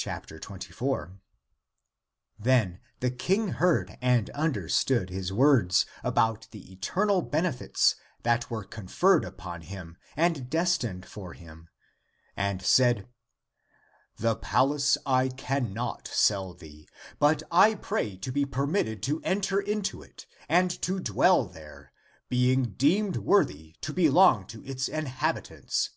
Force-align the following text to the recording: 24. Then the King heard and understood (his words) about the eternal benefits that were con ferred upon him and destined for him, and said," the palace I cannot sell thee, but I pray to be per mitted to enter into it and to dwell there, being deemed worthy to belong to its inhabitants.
24. 0.00 1.18
Then 2.38 2.78
the 3.00 3.10
King 3.10 3.48
heard 3.48 3.98
and 4.00 4.30
understood 4.30 5.10
(his 5.10 5.32
words) 5.32 5.84
about 6.04 6.46
the 6.52 6.70
eternal 6.72 7.20
benefits 7.20 7.96
that 8.22 8.48
were 8.48 8.62
con 8.62 8.86
ferred 8.86 9.26
upon 9.26 9.62
him 9.62 9.96
and 10.16 10.48
destined 10.48 11.04
for 11.04 11.32
him, 11.32 11.68
and 12.36 12.62
said," 12.62 13.08
the 14.20 14.36
palace 14.36 14.96
I 15.04 15.30
cannot 15.30 16.06
sell 16.06 16.54
thee, 16.54 16.86
but 17.18 17.42
I 17.50 17.74
pray 17.74 18.16
to 18.18 18.30
be 18.30 18.44
per 18.46 18.68
mitted 18.68 19.02
to 19.02 19.20
enter 19.24 19.58
into 19.60 20.00
it 20.00 20.26
and 20.48 20.70
to 20.82 21.00
dwell 21.00 21.46
there, 21.46 21.92
being 22.28 22.74
deemed 22.74 23.16
worthy 23.16 23.74
to 23.80 23.92
belong 23.92 24.46
to 24.46 24.64
its 24.64 24.86
inhabitants. 24.86 25.90